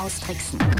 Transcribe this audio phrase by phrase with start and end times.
[0.00, 0.79] austricksen.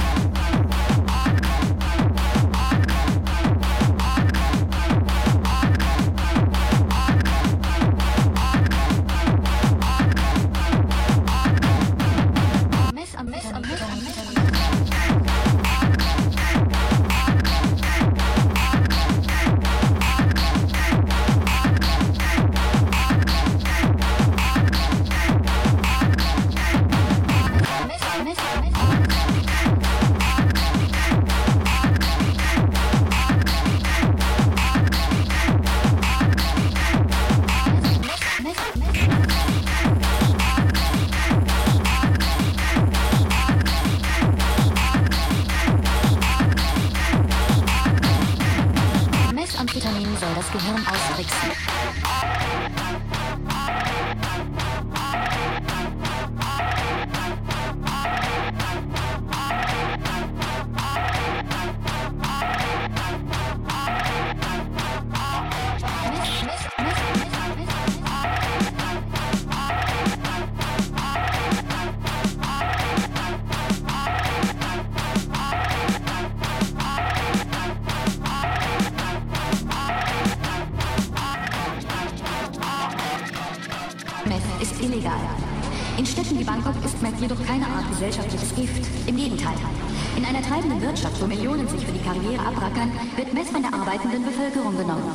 [94.71, 95.10] 放在哪？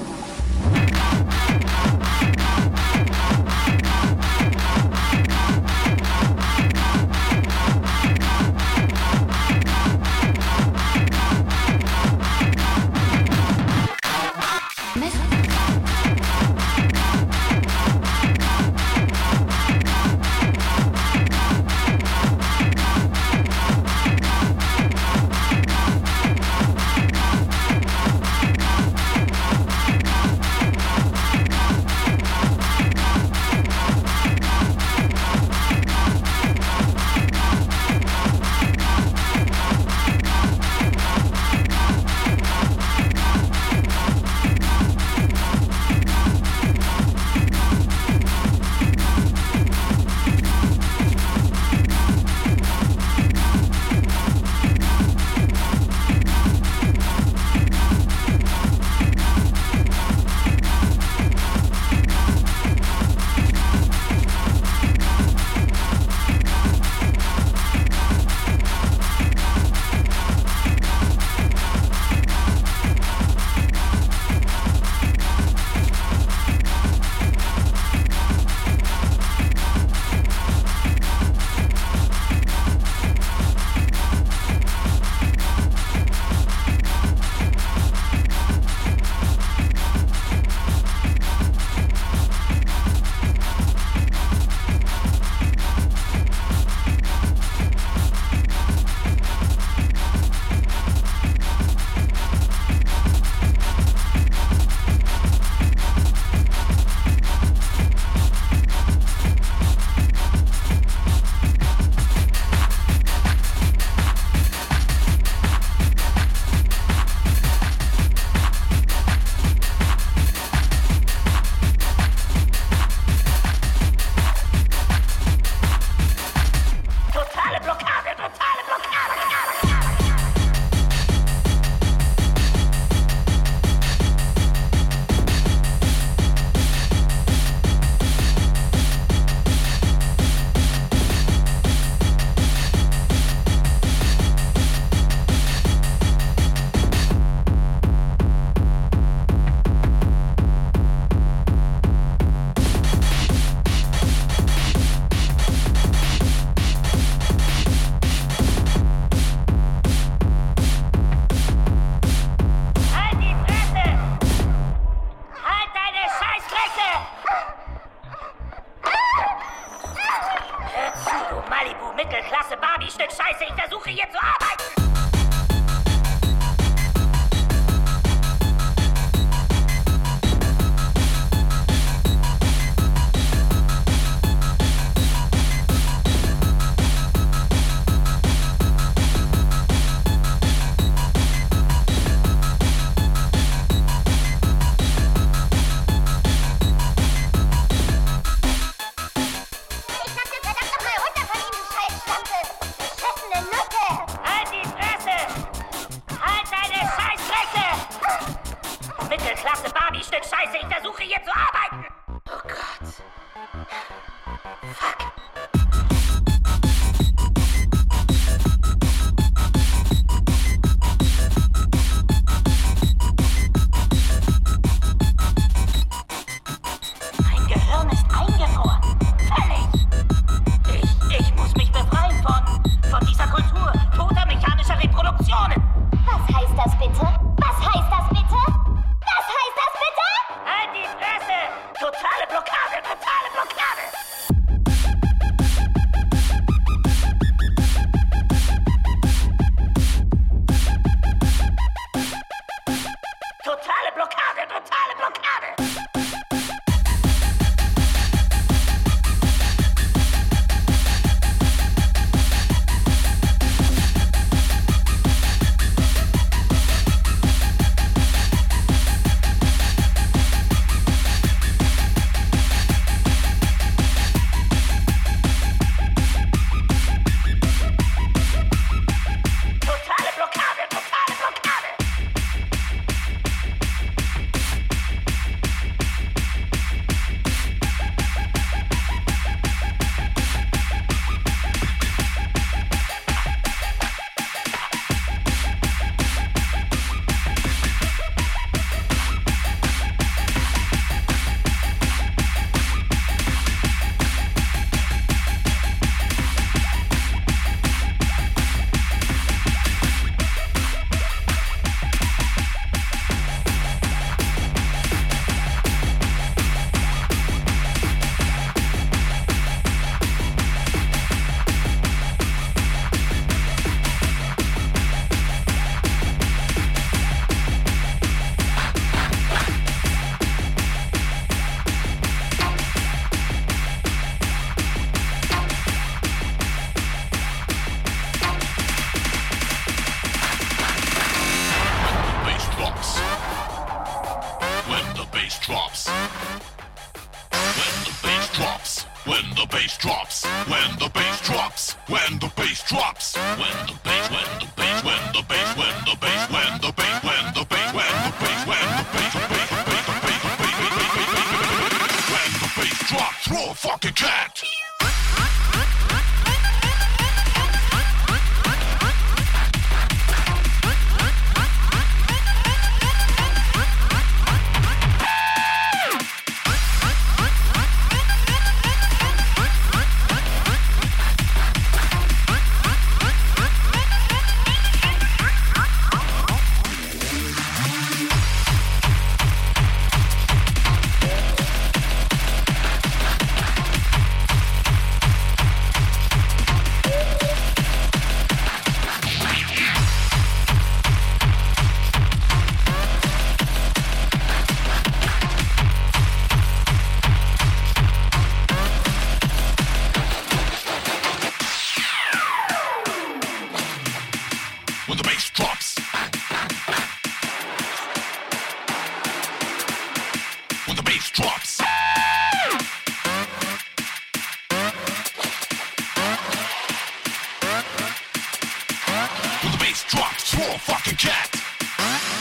[431.85, 432.14] Huh?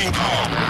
[0.00, 0.69] taking power.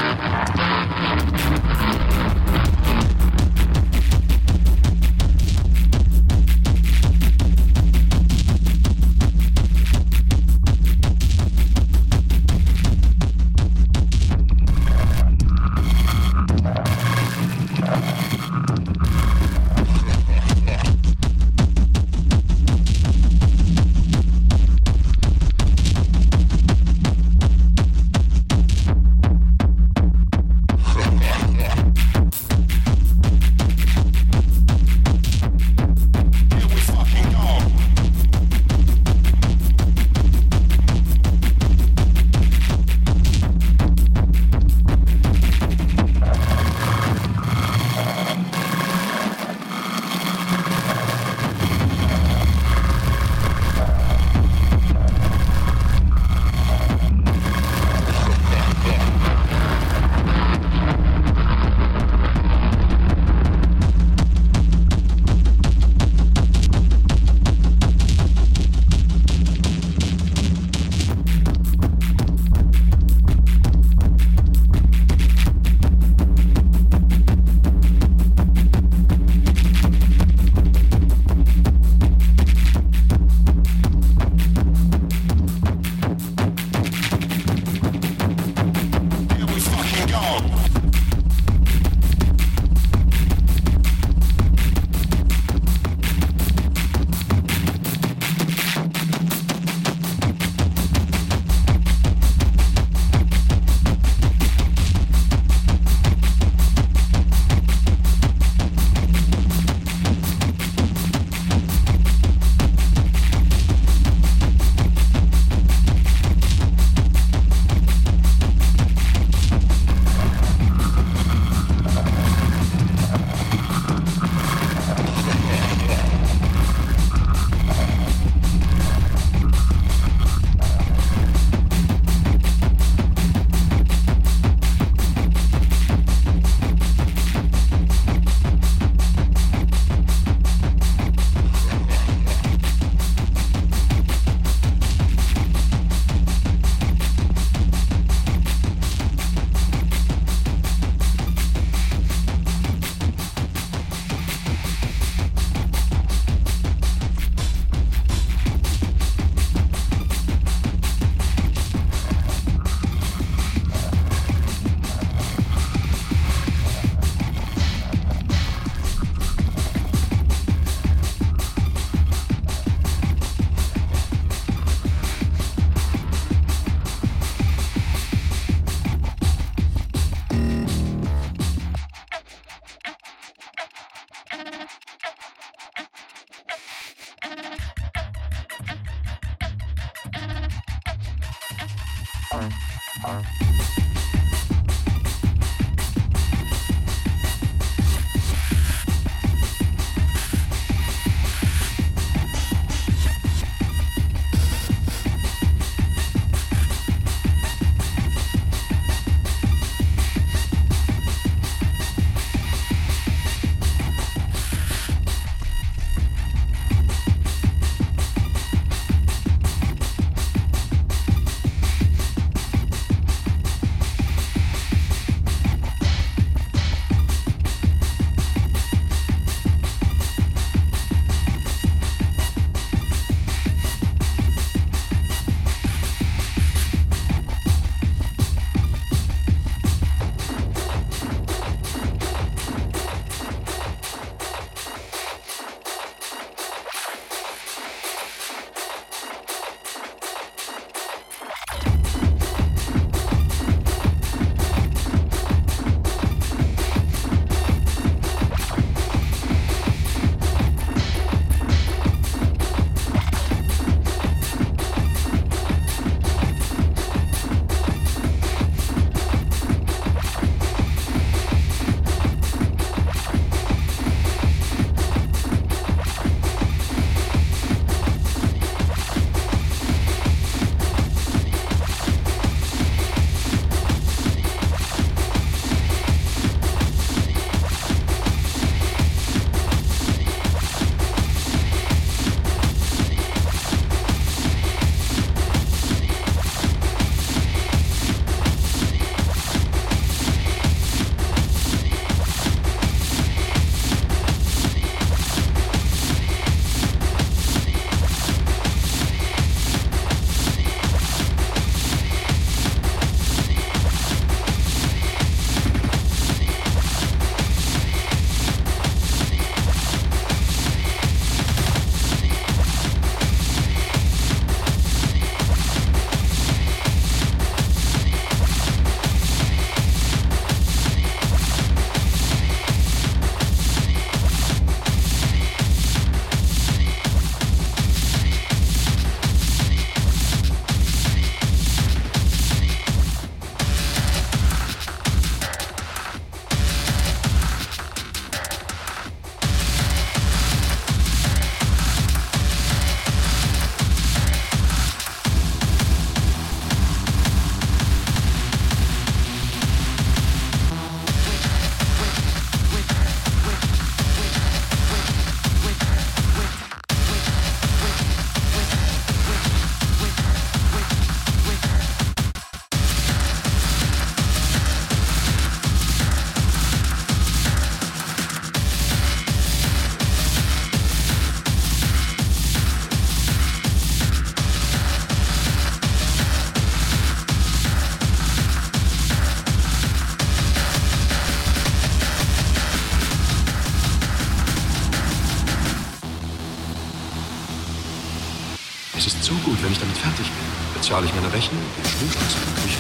[400.71, 400.77] Bin.
[400.77, 402.59] Bezahle ich meine Rechnung, den Stromschutz in der Küche,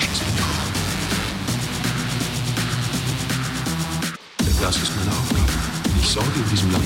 [0.00, 0.62] schließe den Koch.
[4.40, 5.52] Denn das ist meine Aufgabe.
[6.00, 6.84] Ich sorge in diesem Land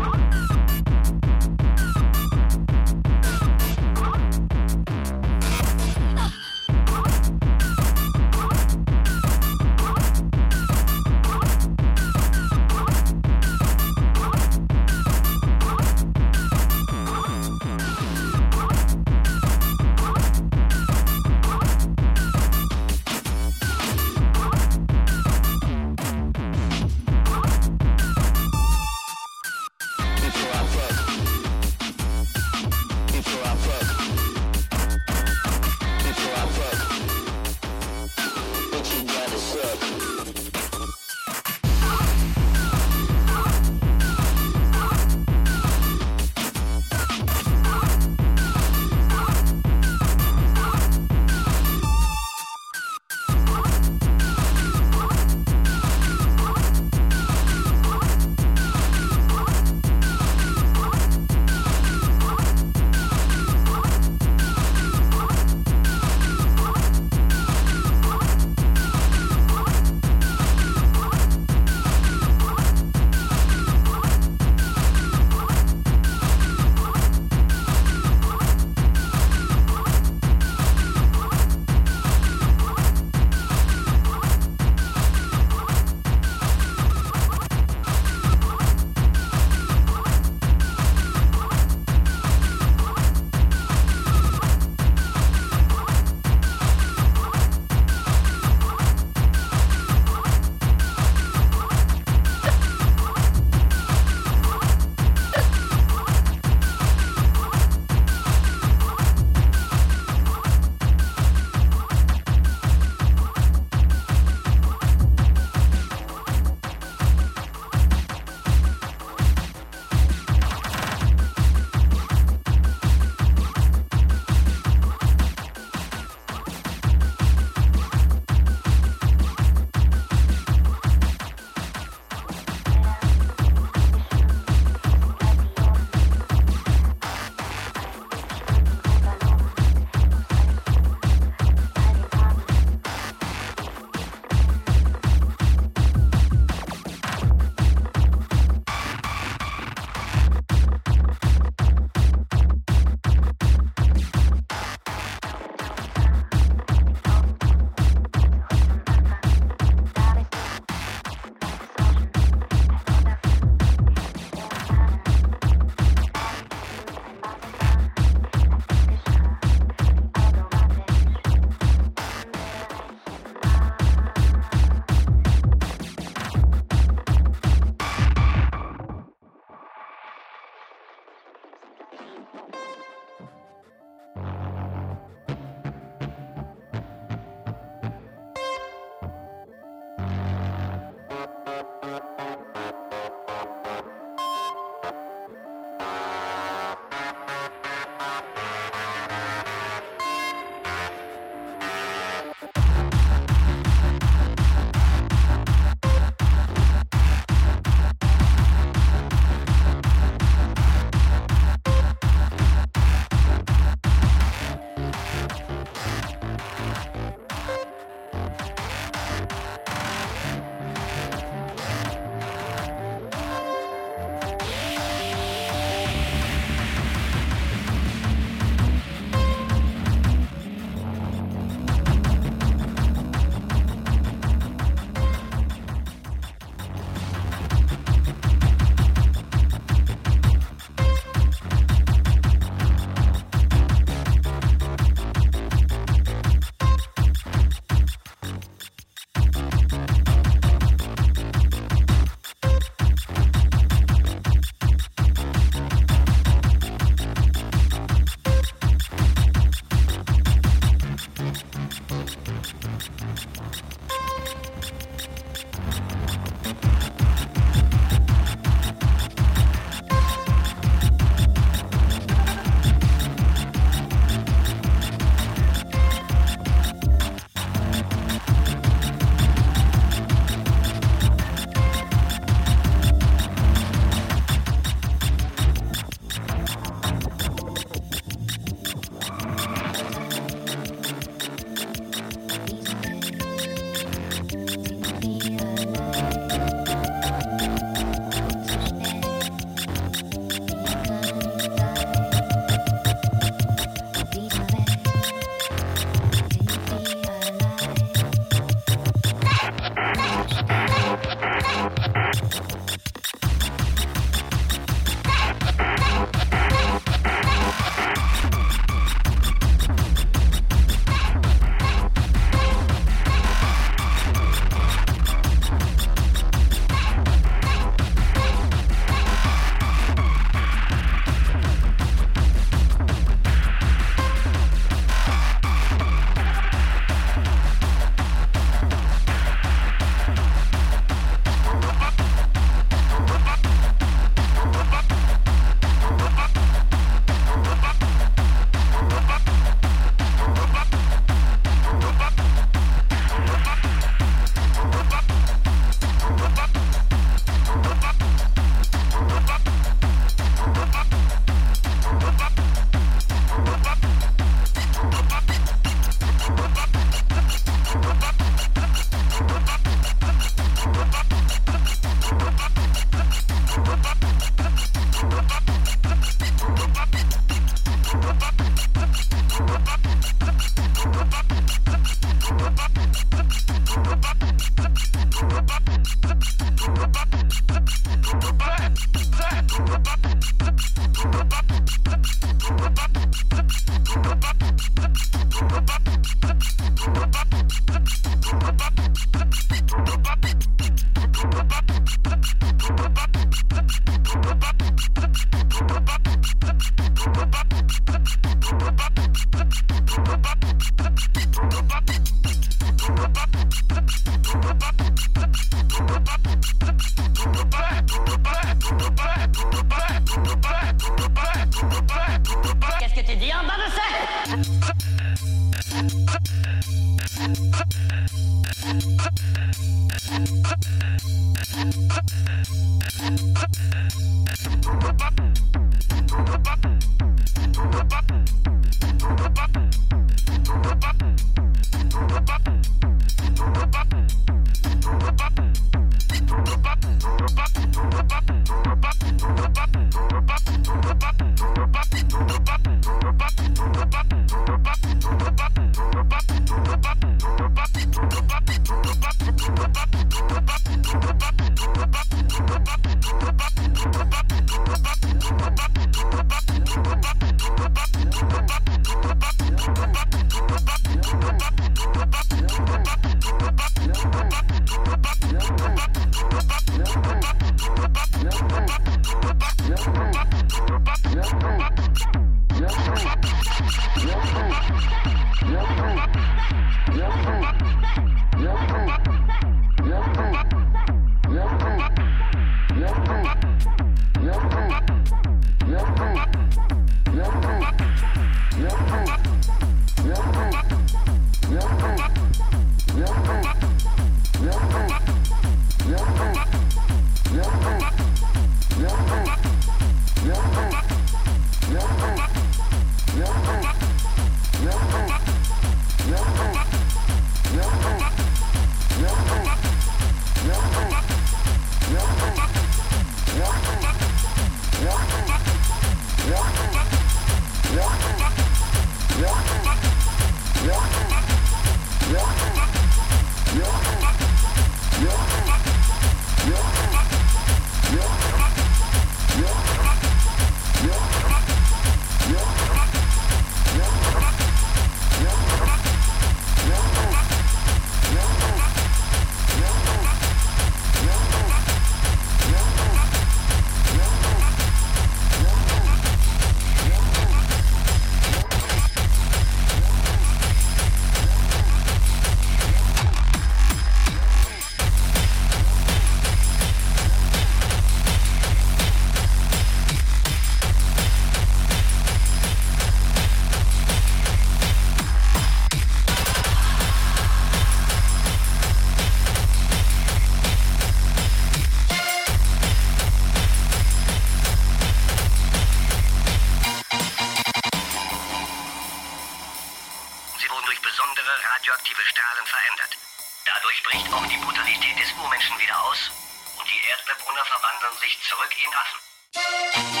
[597.71, 600.00] wandern sich zurück in Assen.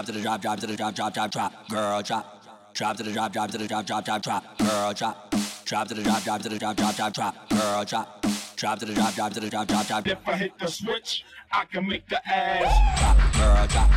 [0.00, 2.42] drop to the drop, drop to the drop, drop, drop, drop, girl, drop,
[2.72, 5.34] drop to the drop, drop to the drop, drop, drop, drop, girl, drop,
[5.66, 8.26] drop to the drop, drop to the drop, drop, drop, drop, girl, drop,
[8.56, 10.06] drop to the drop, drop to the drop, drop, drop.
[10.06, 13.90] If I hit the switch, I can make the ass drop, girl, drop,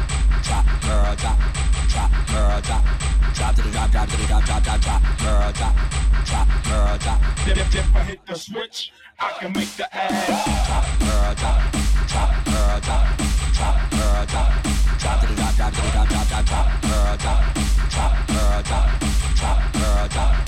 [0.44, 1.40] drop, girl, drop,
[1.88, 2.84] drop, girl, drop,
[3.34, 5.76] drop to the drop, drop to the drop, drop, drop, drop, girl, drop,
[6.26, 7.22] drop, girl, drop.
[7.48, 11.72] If I hit the switch, I can make the ass drop, girl, drop,
[12.12, 13.18] drop, girl, drop,
[13.54, 14.73] drop, girl, drop.
[15.04, 17.44] drop, drop, drop, drop, drop, drop, girl, drop,
[17.90, 19.00] drop, girl, drop,
[19.36, 20.43] drop, girl, drop.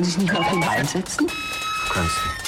[0.00, 1.26] Wollen Sie sich nicht auf den Ball setzen?
[1.92, 2.39] Kannst nicht.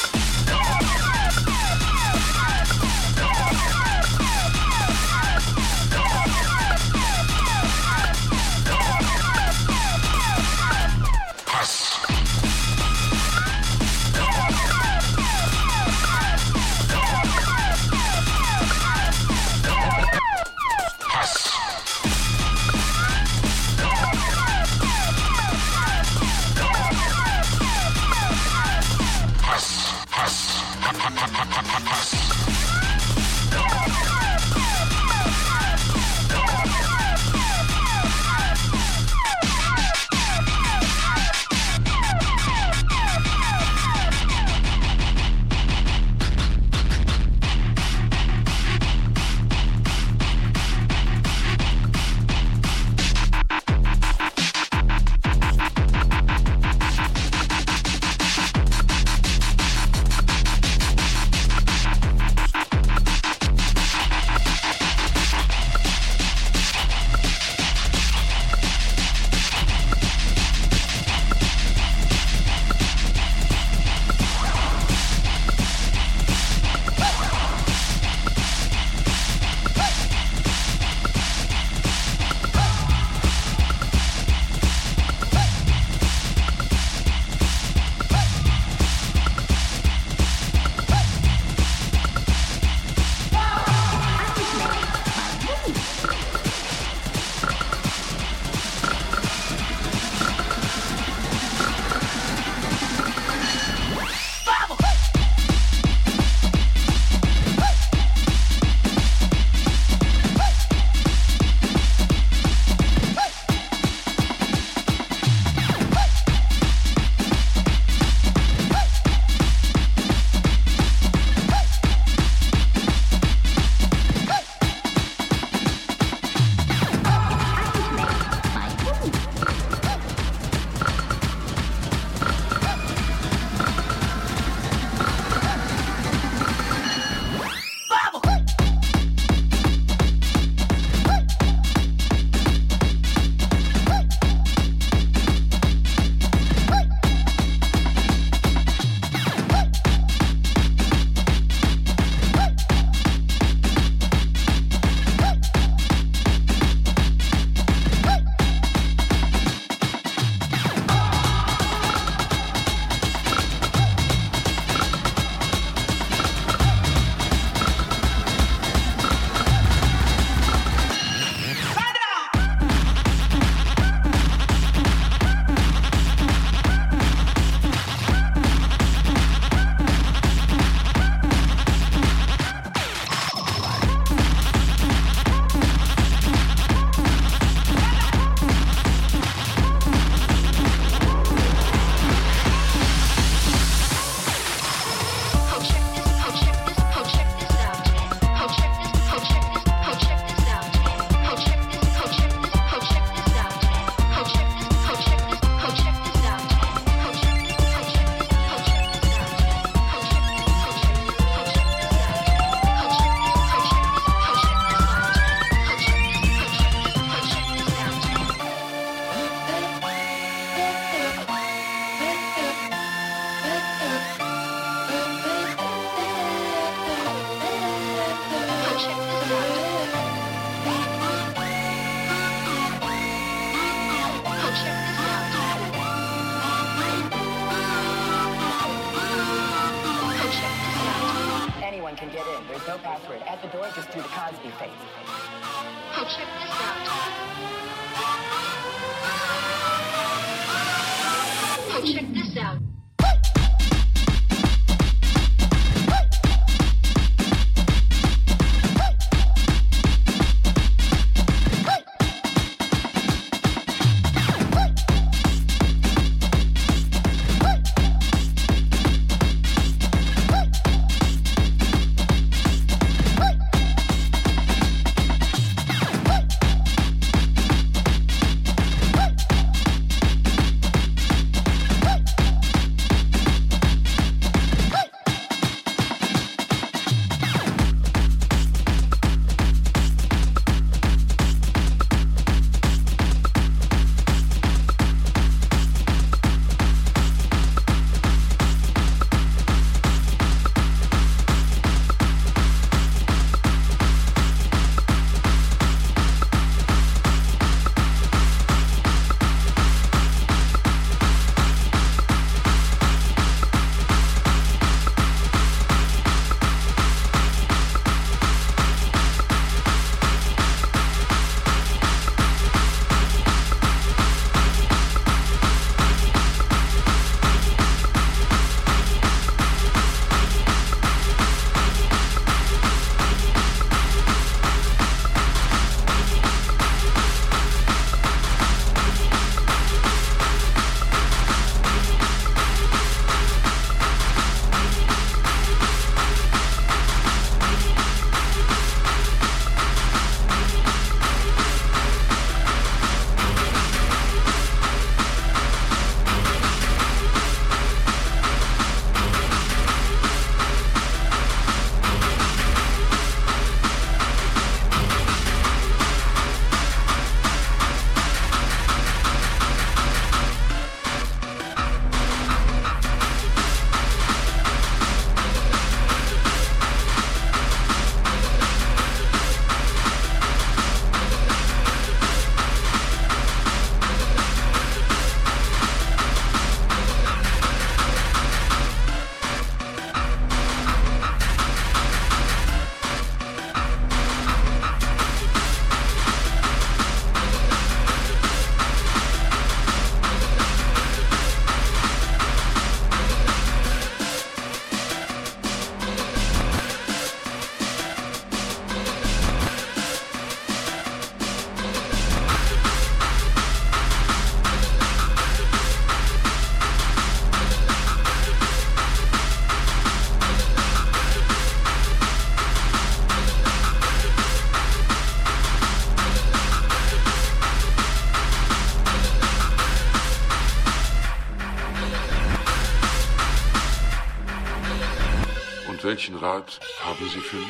[436.23, 437.49] Rat haben Sie für mich?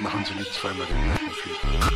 [0.00, 1.91] Machen Sie nicht zweimal den gleichen Fehler.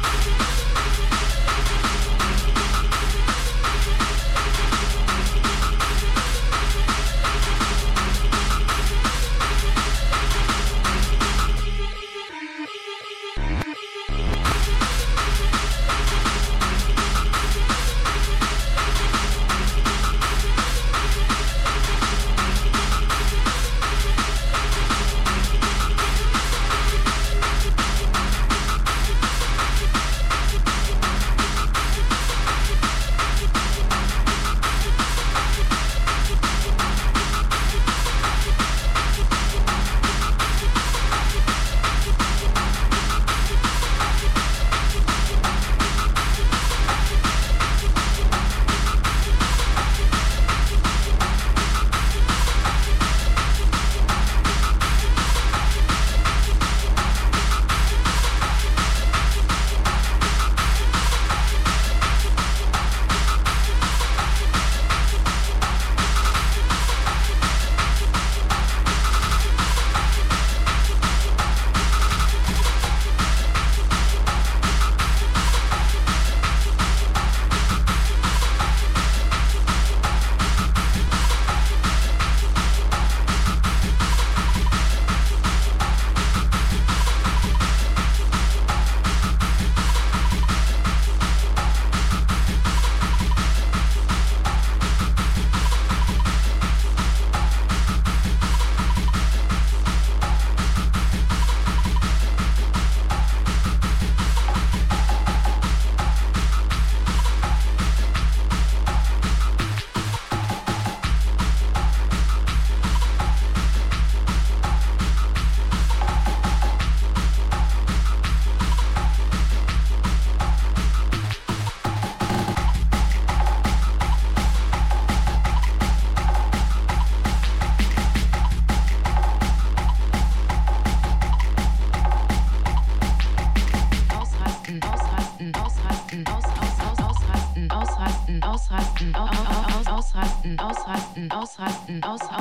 [141.89, 142.03] Mm.
[142.03, 142.36] ausrasten, aus,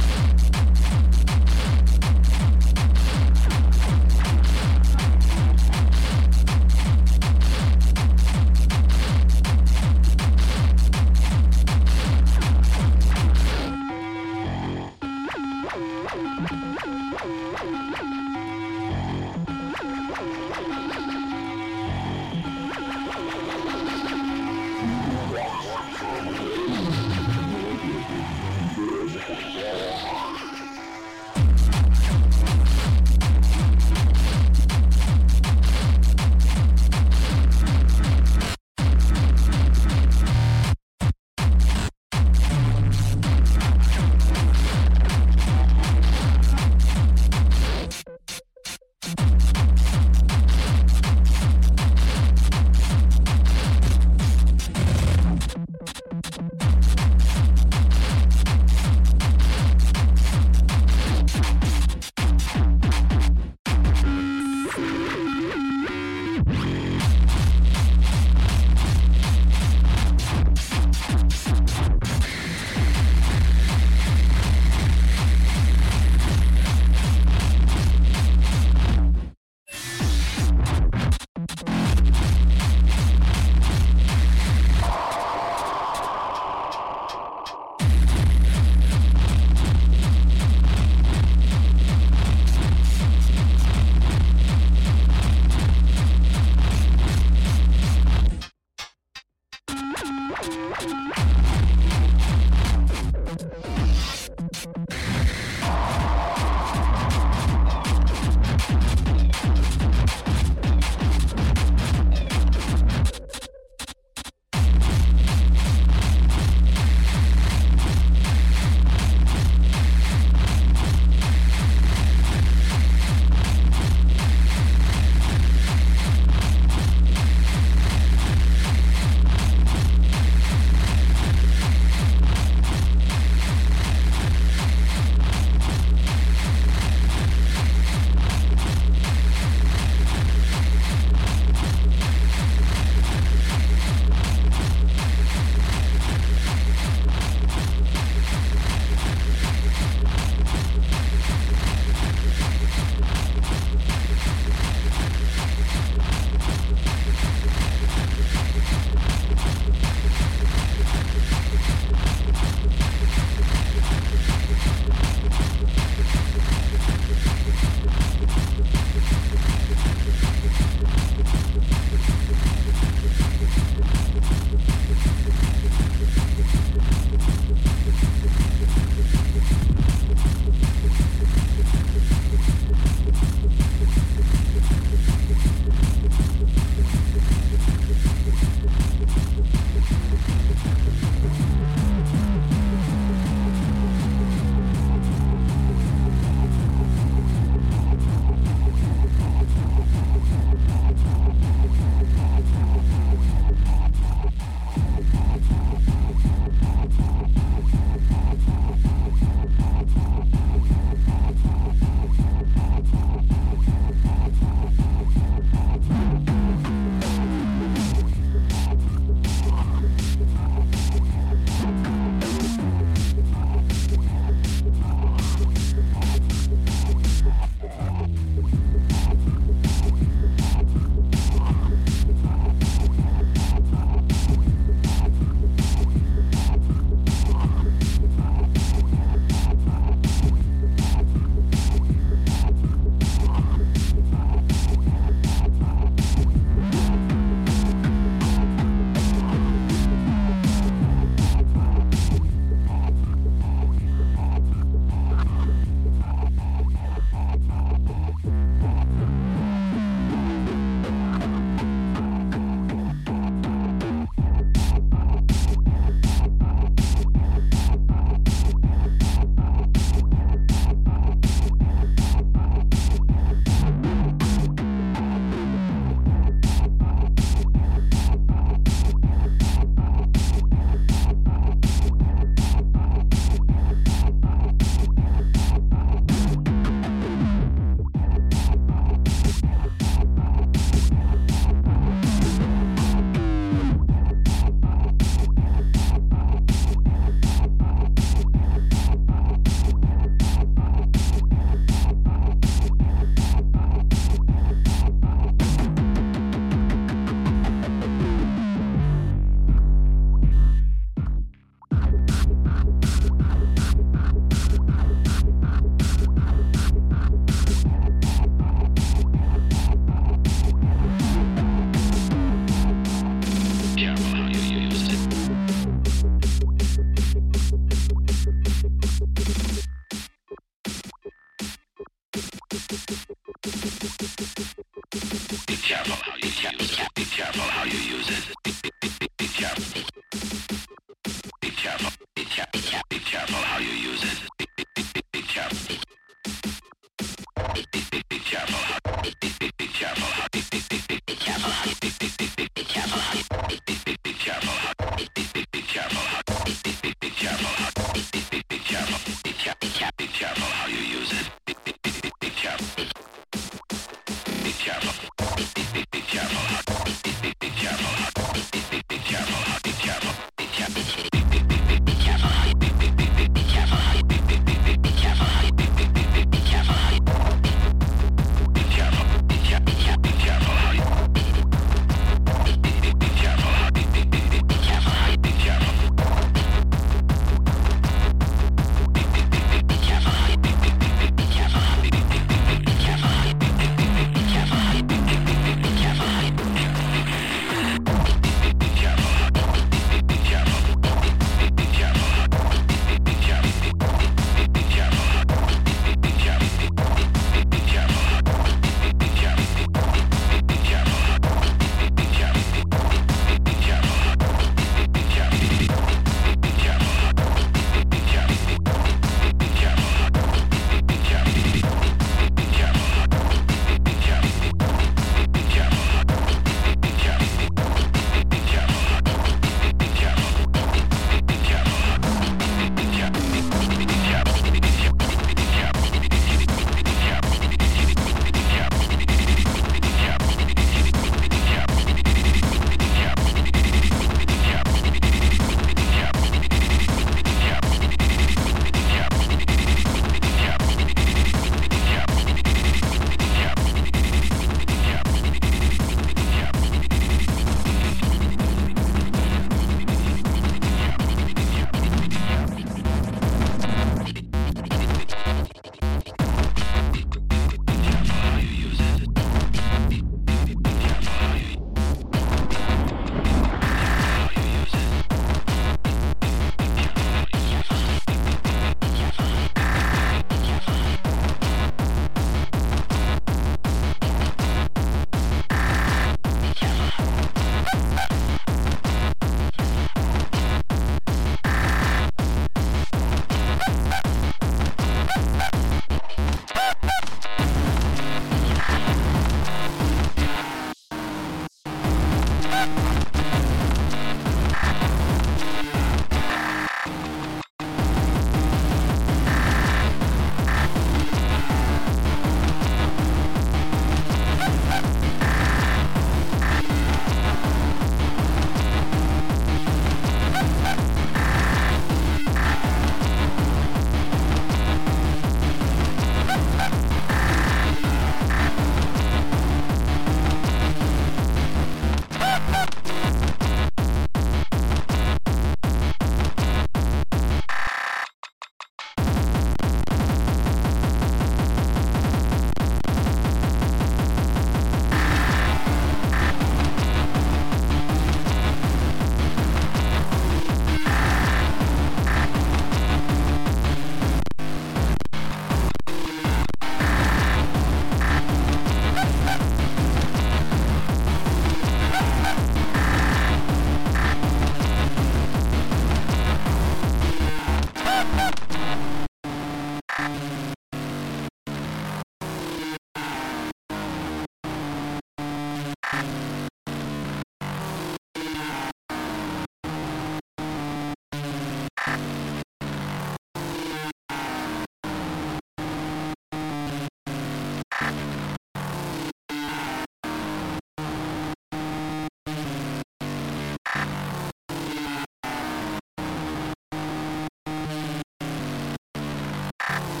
[599.69, 600.00] you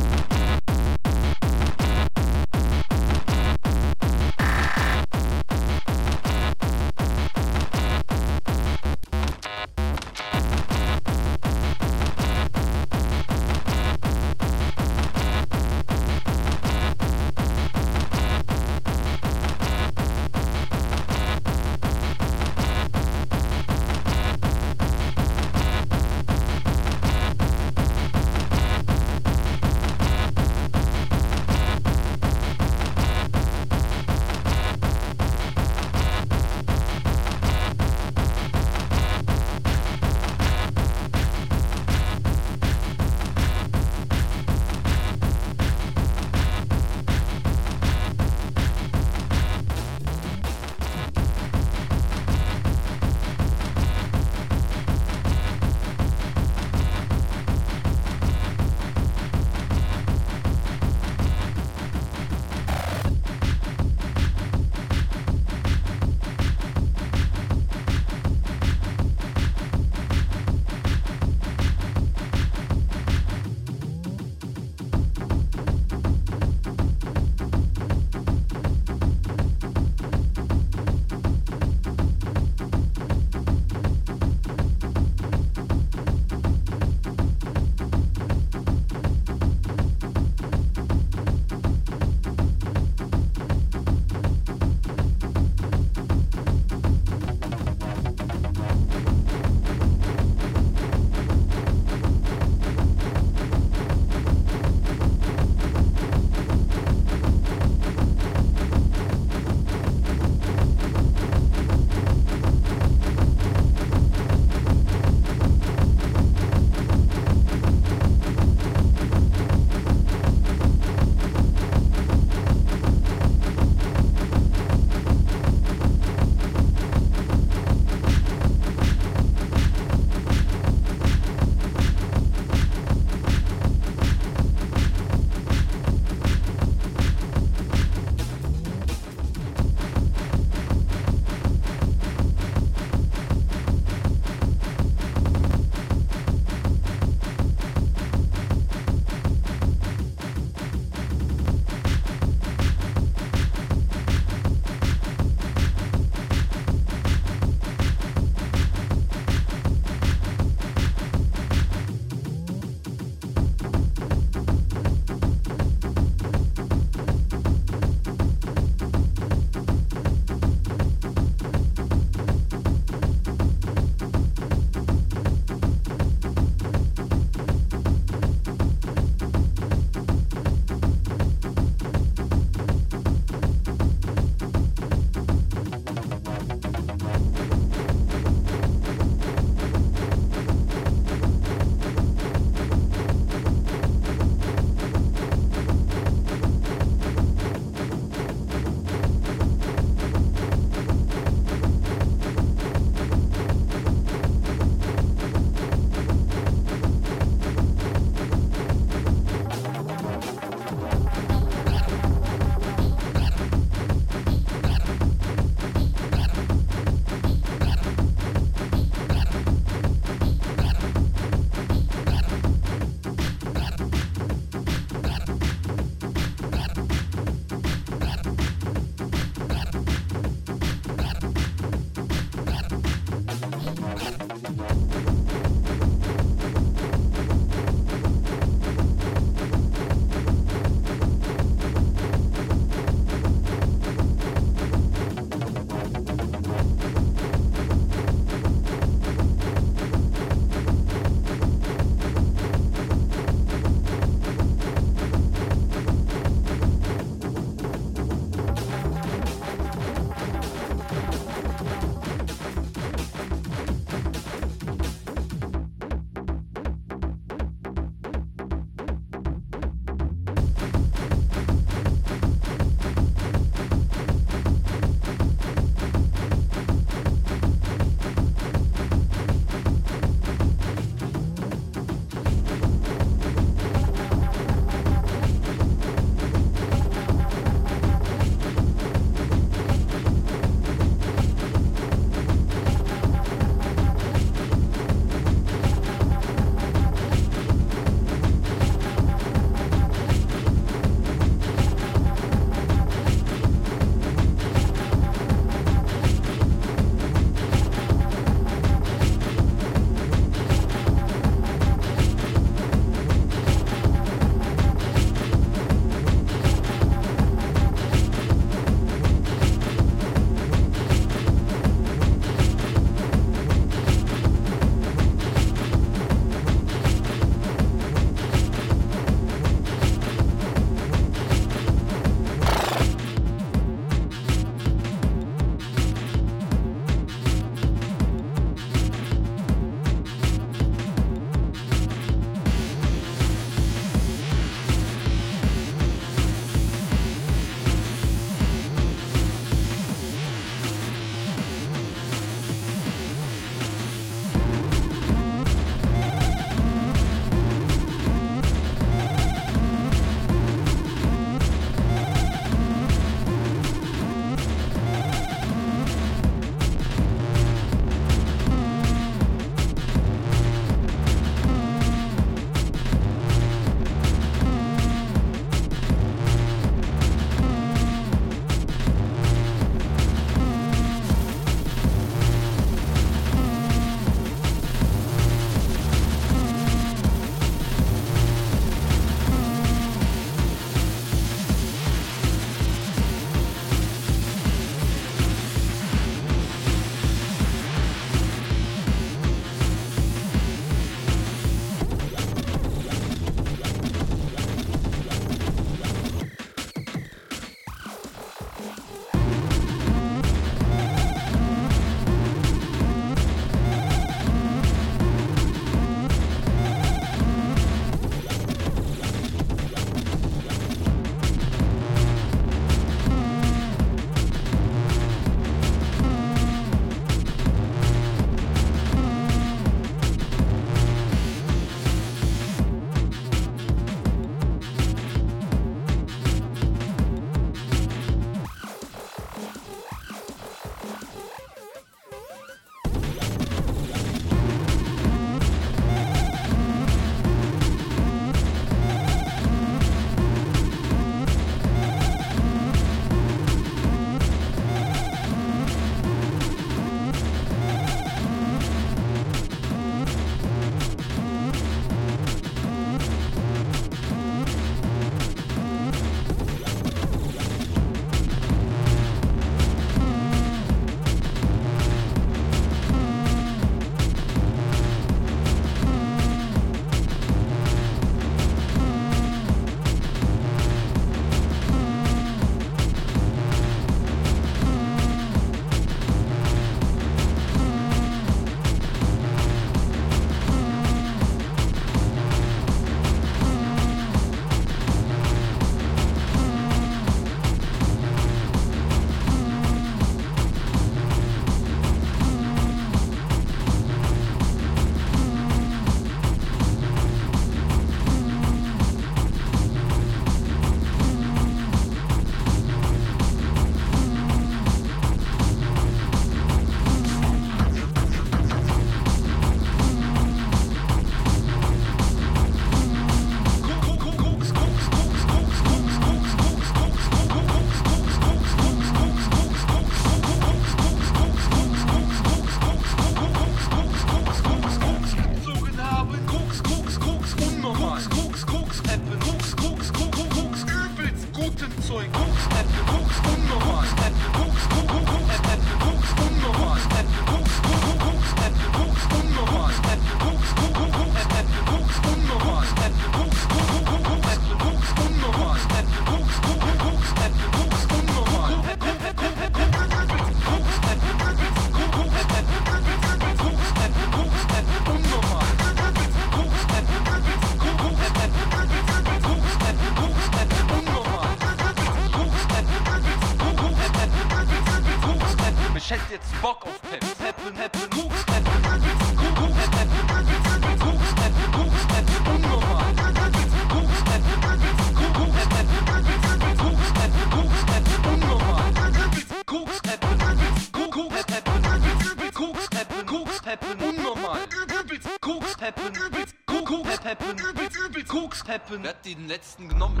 [598.46, 598.82] Kokspeppen.
[598.82, 600.00] Wer hat den letzten genommen?